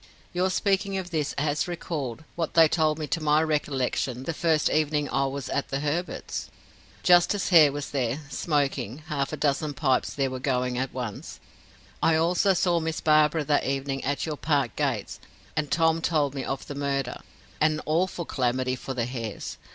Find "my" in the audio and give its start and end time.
3.21-3.43